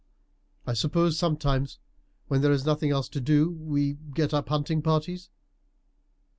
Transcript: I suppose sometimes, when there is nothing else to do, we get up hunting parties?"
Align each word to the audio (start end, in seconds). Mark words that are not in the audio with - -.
I 0.65 0.73
suppose 0.73 1.15
sometimes, 1.19 1.77
when 2.27 2.41
there 2.41 2.51
is 2.51 2.65
nothing 2.65 2.89
else 2.89 3.07
to 3.09 3.21
do, 3.21 3.51
we 3.51 3.93
get 4.15 4.33
up 4.33 4.49
hunting 4.49 4.81
parties?" 4.81 5.29